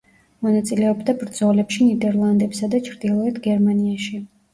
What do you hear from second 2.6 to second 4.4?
და ჩრდილოეთ გერმანიაში.